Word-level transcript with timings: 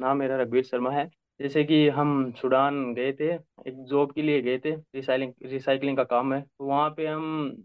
नाम 0.00 0.16
मेरा 0.16 0.36
रघुवीर 0.36 0.64
शर्मा 0.64 0.90
है। 0.90 1.08
जैसे 1.40 1.62
कि 1.64 1.88
हम 1.88 2.32
सूडान 2.32 2.92
गए 2.94 3.12
थे 3.12 3.28
एक 3.32 3.82
जॉब 3.84 4.12
के 4.12 4.22
लिए 4.22 4.40
गए 4.42 4.58
थे 4.58 4.70
रिसाइलिंग 4.94 5.32
रिसाइकलिंग 5.42 5.96
का 5.96 6.04
काम 6.04 6.32
है। 6.34 6.40
तो 6.42 6.64
वहाँ 6.64 6.88
पे 6.96 7.06
हम 7.06 7.64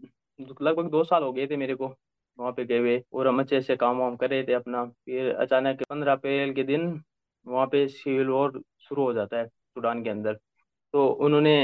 लगभग 0.62 0.90
दो 0.90 1.02
साल 1.04 1.22
हो 1.22 1.32
गए 1.32 1.46
थे 1.46 1.56
मेरे 1.56 1.74
को 1.74 1.86
वहाँ 2.38 2.52
पे 2.52 2.64
गए 2.64 2.78
हुए 2.78 3.02
और 3.12 3.28
हम 3.28 3.40
अच्छे 3.40 3.60
से 3.60 3.76
काम 3.76 3.98
वाम 3.98 4.16
कर 4.16 4.30
रहे 4.30 4.42
थे 4.44 4.52
अपना। 4.52 4.84
फिर 4.84 5.34
अचानक 5.34 5.82
पंद्रह 5.90 6.12
अप्रैल 6.12 6.52
के 6.54 6.62
दिन 6.64 7.00
वहाँ 7.46 7.66
पे 7.66 7.86
सिविल 7.88 8.28
वॉर 8.28 8.60
शुरू 8.80 9.04
हो 9.04 9.12
जाता 9.12 9.38
है 9.38 9.46
सूडान 9.46 10.02
के 10.04 10.10
अंदर। 10.10 10.38
तो 10.94 11.06
उन्होंने 11.06 11.54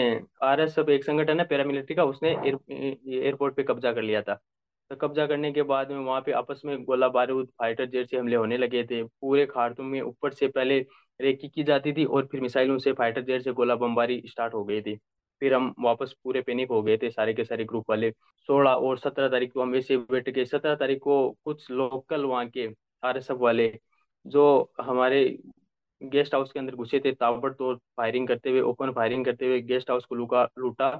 आरएसएफ 0.42 0.88
एक 0.88 1.04
संगठन 1.04 1.40
है 1.40 1.46
पैरामिलिट्री 1.46 1.96
का 1.96 2.04
उसने 2.04 2.30
एयर, 2.30 2.58
एयरपोर्ट 2.70 3.54
पे 3.56 3.62
कब्जा 3.62 3.92
कर 3.92 4.02
लिया 4.02 4.22
था। 4.22 4.40
तो 4.92 4.96
कब्जा 4.98 5.26
करने 5.26 5.50
के 5.52 5.62
बाद 5.62 5.90
में 5.90 5.98
वहाँ 5.98 6.20
पे 6.20 6.32
आपस 6.32 6.60
में 6.64 6.82
गोला 6.84 7.08
बारूद, 7.08 7.46
फाइटर 7.58 7.86
जेट 7.86 8.10
से 8.10 8.16
हमले 8.16 8.36
होने 8.36 8.56
लगे 8.56 8.82
थे। 8.84 9.02
पूरे 9.04 9.44
खार्तूम 9.46 9.86
में 9.86 10.00
ऊपर 10.00 10.32
से 10.32 10.48
पहले 10.48 10.78
रेकी 11.20 11.48
की 11.48 11.62
जाती 11.64 11.92
थी 11.92 12.04
और 12.04 12.26
फिर 12.32 12.40
मिसाइलों 12.40 12.76
से 12.78 12.92
फाइटर 12.92 13.22
जेट 13.22 13.42
से 13.44 13.52
गोला 13.52 13.74
बमबारी 13.76 14.20
स्टार्ट 14.26 14.54
हो 14.54 14.64
गई 14.64 14.80
थी। 14.82 14.94
फिर 15.42 15.54
हम 15.54 15.72
वापस 15.80 16.14
पूरे 16.24 16.40
पैनिक 16.40 16.70
हो 16.70 16.82
गए 16.82 16.96
थे 16.96 17.10
सारे 17.10 17.34
के 17.34 17.44
सारे 17.44 17.64
ग्रुप 17.64 17.90
वाले। 17.90 18.10
सोलह 18.48 18.70
और 18.70 18.98
सत्रह 18.98 19.28
तारीख 19.28 19.52
को 19.52 19.62
हम 19.62 19.70
वैसे 19.72 19.96
बैठ 19.96 20.28
के 20.30 20.44
सत्रह 20.44 20.74
तारीख 20.74 20.98
को 21.02 21.30
कुछ 21.44 21.70
लोकल 21.70 22.24
वहाँ 22.24 22.46
के 22.48 22.68
आरएसएफ 23.04 23.38
वाले 23.40 23.72
जो 24.26 24.72
हमारे 24.80 25.24
गेस्ट 26.00 26.34
हाउस 26.34 26.52
के 26.52 26.58
अंदर 26.58 26.74
घुसे 26.74 27.00
थे, 27.04 27.12
ताबड़तोड़ 27.12 27.76
फायरिंग 27.96 28.28
करते 28.28 28.50
हुए, 28.50 28.60
ओपन 28.60 28.92
फायरिंग 28.92 29.24
करते 29.24 29.46
हुए 29.46 29.60
गेस्ट 29.62 29.90
हाउस 29.90 30.04
को 30.04 30.14
लूटा 30.14 30.44
लूटा। 30.58 30.90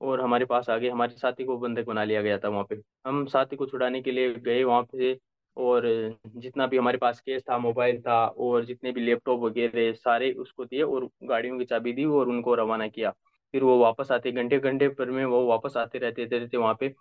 और 0.00 0.20
हमारे 0.20 0.44
पास 0.44 0.68
आ 0.70 0.76
गए 0.78 0.88
हमारे 0.88 1.16
साथी 1.16 1.44
को 1.44 1.56
बंधक 1.58 1.86
बना 1.86 2.04
लिया 2.04 2.22
गया 2.22 2.38
था 2.38 2.48
वहाँ 2.48 2.64
पे। 2.64 2.80
हम 3.06 3.24
साथी 3.26 3.56
को 3.56 3.66
छुड़ाने 3.66 4.02
के 4.02 4.12
लिए 4.12 4.34
गए 4.36 4.62
वहाँ 4.64 4.82
पे 4.92 5.16
और 5.56 5.82
जितना 6.36 6.66
भी 6.66 6.76
हमारे 6.76 6.98
पास 6.98 7.20
केस 7.20 7.42
था 7.50 7.58
मोबाइल 7.58 8.00
था 8.02 8.24
और 8.26 8.64
जितने 8.64 8.92
भी 8.92 9.00
लैपटॉप 9.00 9.40
वगैरह 9.40 9.92
सारे 9.94 10.32
उसको 10.34 10.64
दिए 10.64 10.82
और 10.82 11.08
गाड़ियों 11.24 11.58
की 11.58 11.64
चाबी 11.64 11.92
दी 11.92 12.04
और 12.04 12.28
उनको 12.28 12.54
रवाना 12.54 12.88
किया। 12.88 13.10
फिर 13.54 13.62
वो 13.62 13.78
वापस 13.78 14.10
आते 14.12 14.32
घंटे 14.32 14.58
घंटे 14.58 14.88
पर 14.90 15.10
में 15.10 15.24
वो 15.24 15.44
वापस 15.46 15.76
आते 15.76 15.98
रहते 15.98 16.26
थे, 16.26 16.46
थे 16.48 16.56
वहाँ 16.56 16.74
पे 16.80 16.94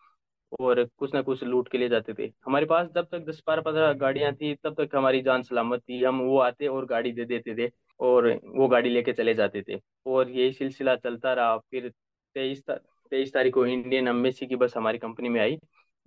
और 0.61 0.83
कुछ 0.97 1.13
ना 1.13 1.21
कुछ 1.21 1.43
लूट 1.43 1.67
के 1.69 1.77
ले 1.77 1.87
जाते 1.89 2.13
थे। 2.13 2.31
हमारे 2.45 2.65
पास 2.65 2.87
जब 2.95 3.07
तक 3.11 3.25
दस 3.27 3.41
बारह 3.47 3.61
पंद्रह 3.61 3.93
गाड़ियाँ 3.95 4.33
थी 4.35 4.53
तब 4.63 4.75
तक 4.81 4.95
हमारी 4.95 5.21
जान 5.21 5.41
सलामत 5.43 5.81
थी। 5.81 6.03
हम 6.03 6.21
वो 6.21 6.37
आते 6.39 6.67
और 6.67 6.85
गाड़ी 6.85 7.11
दे 7.13 7.25
देते 7.25 7.55
थे 7.57 7.71
और 7.99 8.27
वो 8.45 8.67
गाड़ी 8.67 8.89
लेके 8.89 9.13
चले 9.13 9.33
जाते 9.35 9.61
थे 9.69 9.79
और 10.07 10.29
यही 10.31 10.53
सिलसिला 10.53 10.95
चलता 10.97 11.33
रहा। 11.33 11.57
फिर 11.59 11.91
तेईस 12.35 12.63
तेईस 12.69 13.33
तारीख 13.33 13.53
को 13.53 13.65
इंडियन 13.65 14.07
एम्बेसी 14.07 14.47
की 14.47 14.55
बस 14.55 14.73
हमारी 14.77 14.97
कंपनी 14.97 15.29
में 15.29 15.39
आई 15.41 15.57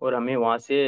और 0.03 0.15
हमें 0.15 0.35
वहाँ 0.37 0.59
से 0.59 0.79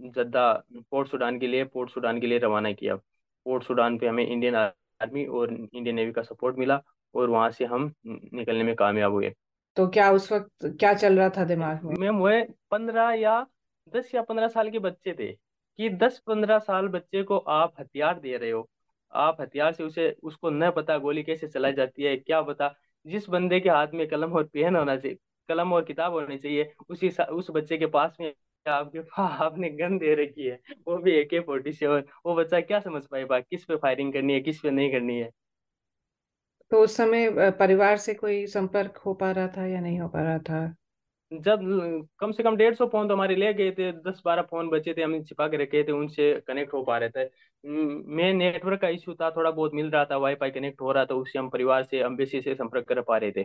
जद्दा 0.00 0.52
पोर्ट 0.90 1.08
सूडान 1.08 1.38
के 1.38 1.46
लिए 1.46 1.64
पोर्ट 1.64 1.90
सूडान 1.90 2.20
के 2.20 2.26
लिए 2.26 2.38
रवाना 2.38 2.72
किया। 2.72 2.96
पोर्ट 2.96 3.64
सूडान 3.64 3.98
पे 3.98 4.08
हमें 4.08 4.26
इंडियन 4.26 4.54
आर्मी 4.54 5.24
और 5.26 5.52
इंडियन 5.52 5.96
नेवी 5.96 6.12
का 6.12 6.22
सपोर्ट 6.22 6.58
मिला 6.58 6.80
और 7.14 7.30
वहाँ 7.30 7.50
से 7.50 7.64
हम 7.64 7.92
निकलने 8.06 8.64
में 8.64 8.74
कामयाब 8.74 9.12
हुए। 9.12 9.32
तो 9.76 9.86
क्या 9.88 10.10
उस 10.12 10.30
वक्त 10.32 10.66
क्या 10.80 10.92
चल 10.94 11.18
रहा 11.18 11.28
था 11.28 11.44
दिमाग 11.44 11.84
में? 11.84 11.94
मैम 11.98 12.18
वो 12.18 12.30
पंद्रह 12.70 13.10
या 13.12 13.46
दस 13.94 14.14
या 14.14 14.22
पंद्रह 14.22 14.48
साल 14.48 14.70
के 14.70 14.78
बच्चे 14.78 15.12
थे 15.12 15.32
कि 15.78 15.88
दस 15.90 16.18
पंद्रह 16.26 16.58
साल 16.58 16.88
बच्चे 16.88 17.22
को 17.22 17.38
आप 17.38 17.74
हथियार 17.80 18.18
दे 18.20 18.36
रहे 18.36 18.50
हो। 18.50 18.68
आप 19.12 19.40
हथियार 19.40 19.72
से 19.72 19.84
उसे 19.84 20.10
उसको 20.22 20.50
न 20.50 20.70
पता 20.70 20.96
गोली 20.98 21.22
कैसे 21.22 21.48
चलाई 21.48 21.72
जाती 21.72 22.02
है 22.02 22.16
क्या 22.16 22.40
पता 22.42 22.74
जिस 23.06 23.28
बंदे 23.28 23.60
के 23.60 23.68
हाथ 23.70 23.88
में 23.94 24.06
कलम 24.08 24.32
और 24.32 24.44
पेन 24.44 24.76
होना 24.76 24.96
चाहिए, 24.96 25.18
कलम 25.48 25.72
और 25.72 25.84
किताब 25.84 26.12
होनी 26.12 26.38
चाहिए, 26.38 26.72
उसी 26.90 27.08
उस 27.32 27.50
बच्चे 27.50 27.78
के 27.78 27.86
पास 27.88 28.16
में 28.20 28.32
आपके 28.66 28.98
आपने 29.22 29.70
गन 29.70 29.98
दे 29.98 30.14
रखी 30.14 30.46
है, 30.46 30.58
वो 30.88 30.96
भी 30.98 31.12
ए 31.12 31.24
के 31.24 31.40
फोर्टी 31.40 31.72
सेवन 31.72 32.04
वो 32.26 32.34
बच्चा 32.34 32.60
क्या 32.60 32.80
समझ 32.80 33.04
पाएगा, 33.06 33.40
किस 33.40 33.64
पे 33.64 33.76
फायरिंग 33.76 34.12
करनी 34.12 34.32
है, 34.32 34.40
किस 34.40 34.60
पे 34.60 34.70
नहीं 34.70 34.90
करनी 34.92 35.18
है? 35.20 35.30
तो 36.70 36.82
उस 36.82 36.96
समय 36.96 37.30
परिवार 37.50 37.96
से 37.96 38.14
कोई 38.14 38.46
संपर्क 38.46 38.96
हो 38.96 39.14
पा 39.14 39.30
रहा 39.30 39.48
था 39.48 39.66
या 39.66 39.80
नहीं 39.80 40.00
हो 40.00 40.08
पा 40.08 40.22
रहा 40.22 40.38
था? 40.38 40.62
जब 41.32 41.60
कम 42.18 42.32
से 42.32 42.42
कम 42.42 42.56
डेढ़ 42.56 42.74
सौ 42.74 42.86
फ़ोन 42.86 43.08
तो 43.08 43.14
हमारे 43.14 43.36
ले 43.36 43.52
गए 43.54 43.70
थे, 43.72 43.90
दस 43.92 44.20
बारह 44.24 44.42
फ़ोन 44.42 44.68
बचे 44.68 44.94
थे, 44.94 45.02
हमने 45.02 45.22
छिपा 45.24 45.46
के 45.48 45.56
रखे 45.56 45.82
थे, 45.84 45.92
उनसे 45.92 46.32
कनेक्ट 46.46 46.74
हो 46.74 46.82
पा 46.82 46.98
रहे 46.98 47.08
थे। 47.08 47.24
मेन 48.16 48.36
नेटवर्क 48.36 48.80
का 48.80 48.88
इश्यू 48.88 49.14
था, 49.14 49.30
थोड़ा 49.30 49.50
बहुत 49.50 49.74
मिल 49.74 49.90
रहा 49.90 50.04
था 50.04 50.16
वाईफाई 50.16 50.50
कनेक्ट 50.50 50.80
हो 50.80 50.92
रहा 50.92 51.04
था, 51.04 51.14
उससे 51.14 51.38
हम 51.38 51.48
परिवार 51.48 51.82
से 51.82 52.00
एम्बेसी 52.00 52.40
से 52.40 52.54
संपर्क 52.54 52.88
कर 52.88 53.00
पा 53.02 53.16
रहे 53.16 53.32
थे। 53.32 53.44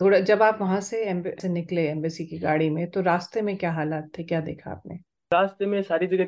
थोड़ा 0.00 0.18
जब 0.20 0.42
आप 0.42 0.58
वहाँ 0.60 0.80
से 0.80 1.04
से 1.40 1.48
निकले 1.48 1.88
एम्बेसी 1.88 2.26
की 2.26 2.38
गाड़ी 2.38 2.70
में 2.70 2.90
तो 2.90 3.00
रास्ते 3.00 3.42
में 3.42 3.56
क्या 3.56 3.72
हालात 3.72 4.10
थे, 4.18 4.24
क्या 4.24 4.40
देखा 4.40 4.70
आपने? 4.70 4.98
रास्ते 5.32 5.66
में 5.66 5.80
सारी 5.82 6.06
जगह 6.06 6.24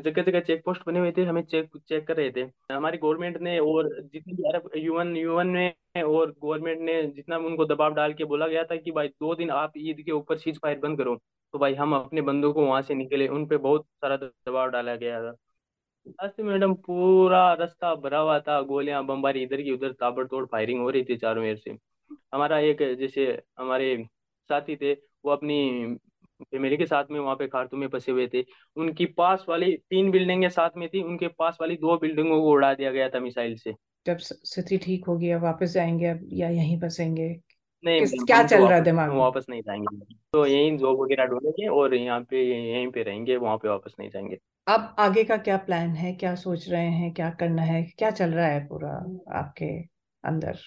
जगह 0.00 0.22
जगह 0.22 0.40
चेक 0.40 0.62
पोस्ट 0.64 0.82
बने 0.86 0.98
हुए 0.98 1.12
थे, 1.12 1.22
हमें 1.24 1.42
चेक 1.44 1.76
चेक 1.88 2.06
कर 2.06 2.16
रहे 2.16 2.30
थे। 2.30 2.40
हमारी 2.72 2.98
गवर्नमेंट 2.98 3.36
ने 3.40 3.58
और 3.60 3.88
जितनी 4.02 4.32
भी 4.32 4.42
अरब 4.48 4.70
यूएन 4.76 5.16
यूएन 5.16 5.48
ने 5.48 6.02
और 6.02 6.30
गवर्नमेंट 6.44 6.80
ने 6.80 7.02
जितना 7.06 7.36
उनको 7.38 7.64
दबाव 7.66 7.94
डाल 7.94 8.12
के 8.14 8.24
बोला 8.24 8.46
गया 8.48 8.64
था 8.64 8.76
कि 8.76 8.90
भाई 8.90 9.08
दो 9.10 9.34
दिन 9.34 9.50
आप 9.52 9.72
ईद 9.78 10.02
के 10.06 10.12
ऊपर 10.12 10.38
सीज 10.38 10.58
फायर 10.62 10.78
बंद 10.78 10.98
करो 10.98 11.14
तो 11.54 11.58
भाई 11.58 11.74
हम 11.74 11.94
अपने 11.94 12.20
बंदों 12.22 12.52
को 12.52 12.66
वहाँ 12.66 12.82
से 12.82 12.94
निकले, 12.94 13.28
उन 13.28 13.46
पे 13.46 13.56
बहुत 13.58 13.86
सारा 13.94 14.16
दबाव 14.16 14.70
डाला 14.70 14.94
गया 14.96 15.20
था। 15.22 15.34
रास्ते 16.06 16.42
में 16.42 16.52
मैडम 16.52 16.74
पूरा 16.76 17.52
रास्ता 17.54 17.94
भरा 17.96 18.18
हुआ 18.18 18.38
था, 18.40 18.60
गोलियाँ, 18.62 19.04
बमबारी, 19.06 19.42
इधर 19.42 19.62
की 19.62 19.72
उधर, 19.72 19.92
ताबड़तोड़ 19.92 20.44
फायरिंग 20.46 20.80
हो 20.80 20.90
रही 20.90 21.04
थी 21.04 21.16
चारों 21.16 21.42
मेर 21.42 21.56
से। 21.56 21.76
हमारा 22.34 22.58
एक 22.60 22.82
जैसे 23.00 23.26
हमारे 23.58 23.96
साथी 24.50 24.76
थे, 24.76 24.92
वो 24.92 25.30
अपनी 25.30 25.96
फैमिली 26.42 26.76
के 26.76 26.86
साथ 26.86 27.04
में 27.10 27.18
वहाँ 27.20 27.34
पे 27.36 27.46
खारतू 27.46 27.76
में 27.76 27.86
फंसे 27.88 28.12
हुए 28.12 28.26
थे। 28.34 28.44
उनकी 28.76 29.04
पास 29.06 29.44
वाली 29.48 29.72
तीन 29.90 30.10
बिल्डिंगें 30.10 30.48
साथ 30.48 30.70
में 30.76 30.88
थी 30.88 31.02
उनके 31.02 31.28
पास 31.28 31.58
वाली 31.60 31.76
दो 31.76 31.96
बिल्डिंगों 31.98 32.40
को 32.40 32.50
उड़ा 32.50 32.72
दिया 32.74 32.90
गया 32.90 33.08
था 33.08 33.20
मिसाइल 33.20 33.56
से। 33.56 33.72
जब 34.06 34.16
स्थिति 34.18 34.78
ठीक 34.78 35.04
होगी 35.04 35.30
अब 35.30 35.42
वापस 35.42 35.72
जाएँगे 35.72 36.06
अब 36.06 36.20
या 36.32 36.48
यहीं 36.48 36.80
फंसेंगे? 36.80 37.28
नहीं 37.84 38.00
किस 38.00 38.12
क्या 38.26 38.42
चल 38.42 38.62
रहा 38.62 38.74
है 38.74 38.82
दिमाग 38.84 39.10
में? 39.10 39.16
वापस 39.16 39.46
नहीं 39.50 39.62
जाएँगे। 39.62 40.14
तो 40.32 40.46
यहीं 40.46 40.76
जॉब 40.78 41.00
वगैरह 41.00 41.24
ढूंढेंगे 41.24 41.66
और 41.68 41.94
यहाँ 41.94 42.20
पे 42.20 42.42
यहीं 42.42 42.88
पे 42.88 43.02
रहेंगे 43.02 43.36
वहाँ 43.36 43.56
पे 43.56 43.68
वापस 43.68 43.94
नहीं 44.00 44.10
जाएँगे। 44.10 44.38
अब 44.66 44.94
आगे 44.98 45.24
का 45.24 45.36
क्या 45.36 45.56
प्लान 45.56 45.90
है? 45.90 46.12
क्या 46.12 46.34
सोच 46.34 46.68
रहे 46.68 46.86
हैं? 46.86 47.12
क्या 47.14 47.30
करना 47.30 47.62
है? 47.62 47.82
क्या 47.98 48.10
चल 48.10 48.30
रहा 48.30 48.46
है 48.46 48.66
पूरा 48.66 48.90
आपके 49.32 49.66
अंदर? 50.24 50.58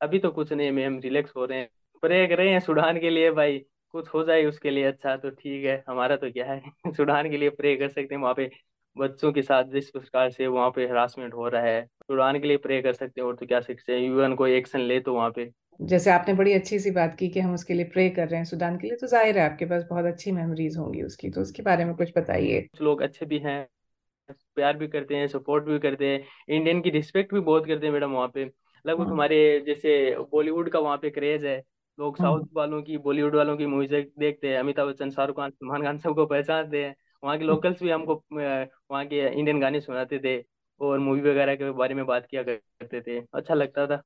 अभी 0.00 0.18
तो 0.18 0.30
कुछ 0.30 0.52
नहीं 0.52 0.70
मैम 0.72 0.98
रिलैक्स 0.98 1.32
हो 1.36 1.44
रहे 1.44 1.58
हैं। 1.58 1.68
प्रे 2.02 2.26
कर 2.26 2.38
रहे 2.38 2.50
हैं 2.50 2.60
सुडान 2.60 2.98
के 2.98 3.10
लिए 3.10 3.30
भाई। 3.30 3.64
कुछ 3.96 4.08
हो 4.14 4.22
जाए 4.24 4.44
उसके 4.44 4.70
लिए 4.70 4.84
अच्छा 4.84 5.16
तो 5.16 5.30
ठीक 5.32 5.64
है। 5.64 5.82
हमारा 5.88 6.16
तो 6.16 6.30
क्या 6.32 6.46
है 6.46 6.60
सुडान 6.96 7.30
के 7.30 7.36
लिए 7.36 7.50
प्रे 7.52 7.76
कर 7.76 7.88
सकते 7.90 8.14
हैं। 8.14 8.22
वहाँ 8.22 8.34
पे 8.34 8.50
बच्चों 8.96 9.32
के 9.32 9.42
साथ 9.42 9.64
जिस 9.64 9.90
प्रकार 9.90 10.30
से 10.30 10.46
वहाँ 10.48 10.70
पे 10.70 10.86
हरासमेंट 10.88 11.34
हो 11.34 11.48
रहा 11.48 11.62
है 11.62 11.84
सुडान 11.84 12.38
के 12.40 12.48
लिए 12.48 12.56
प्रे 12.58 12.80
कर 12.82 12.92
सकते 12.94 13.20
हैं। 13.20 13.26
और 13.28 13.36
तो 13.36 13.46
क्या 13.46 13.60
सकते 13.60 13.92
हैं 13.92 14.00
यूएन 14.00 14.34
को 14.34 14.46
एक्शन 14.48 14.80
ले 14.82 15.00
तो 15.00 15.14
वहाँ 15.14 15.30
पे। 15.30 15.50
जैसे 15.80 16.10
आपने 16.10 16.34
बड़ी 16.34 16.52
अच्छी 16.52 16.78
सी 16.78 16.90
बात 16.90 17.16
की 17.18 17.28
कि 17.28 17.40
हम 17.40 17.54
उसके 17.54 17.74
लिए 17.74 17.84
प्रे 17.84 18.08
कर 18.10 18.28
रहे 18.28 18.38
हैं 18.38 18.44
सुडान 18.44 18.76
के 18.78 18.86
लिए 18.86 18.96
तो 18.96 19.06
ज़ाहिर 19.06 19.38
है 19.38 19.44
आपके 19.44 19.64
पास 19.64 19.84
बहुत 19.90 20.04
अच्छी 20.04 20.32
मेमोरीज 20.32 20.76
होंगी 20.76 21.02
उसकी 21.02 21.30
तो 21.30 21.40
उसके 21.40 21.62
बारे 21.62 21.84
में 21.84 21.94
कुछ 21.94 22.12
बताइए। 22.18 22.60
कुछ 22.62 22.80
लोग 22.82 23.02
अच्छे 23.02 23.26
भी 23.26 23.38
हैं 23.38 23.66
प्यार 24.30 24.76
भी 24.76 24.88
करते 24.88 25.16
हैं 25.16 25.26
सपोर्ट 25.28 25.64
भी 25.64 25.78
करते 25.78 26.06
हैं 26.08 26.20
इंडियन 26.48 26.80
की 26.80 26.90
रिस्पेक्ट 26.90 27.34
भी 27.34 27.40
बहुत 27.42 27.66
करते 27.66 27.86
हैं 27.86 27.92
मैडम 27.92 28.12
वहाँ 28.12 28.28
पे। 28.28 28.44
लगभग 28.84 29.00
हाँ। 29.00 29.06
हमारे 29.06 29.38
जैसे 29.66 29.94
बॉलीवुड 30.32 30.70
का 30.70 30.78
वहाँ 30.78 30.96
पे 30.96 31.10
क्रेज 31.10 31.44
है 31.44 31.62
लोग 31.98 32.18
हाँ। 32.18 32.28
साउथ 32.28 32.44
वालों 32.52 32.82
की 32.82 32.98
बॉलीवुड 32.98 33.34
वालों 33.36 33.56
की 33.56 33.66
मूवीज़ 33.66 33.94
देखते 34.18 34.48
हैं। 34.48 34.58
अमिताभ 34.58 34.88
बच्चन 34.88 35.10
शाहरुख 35.10 35.36
खान 35.36 35.50
सलमान 35.50 35.82
खान 35.82 35.98
सबको 35.98 36.26
पहचानते 36.26 36.84
हैं। 36.84 36.94
वहाँ 37.22 37.38
के 37.38 37.44
लोकल्स 37.44 37.82
भी 37.82 37.90
हमको 37.90 38.14
वहाँ 38.32 39.04
के 39.06 39.26
इंडियन 39.30 39.60
गाने 39.60 39.80
सुनाते 39.80 40.18
थे 40.18 40.40
और 40.80 40.98
मूवी 40.98 41.20
वगैरह 41.20 41.56
के 41.56 41.70
बारे 41.72 41.94
में 41.94 42.04
बात 42.06 42.26
किया 42.26 42.42
करते 42.42 43.00
थे। 43.02 43.20
अच्छा 43.34 43.54
लगता 43.54 43.86
था। 43.86 44.02